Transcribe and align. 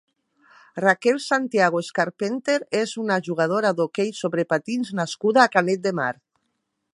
Raquel 0.83 1.19
Santiago 1.25 1.81
Escarpenter 1.85 2.55
és 2.79 2.93
una 3.03 3.19
jugadora 3.29 3.73
d'hoquei 3.81 4.11
sobre 4.23 4.47
patins 4.55 4.93
nascuda 5.01 5.45
a 5.45 5.53
Canet 5.59 5.85
de 5.89 5.95
Mar. 6.01 6.11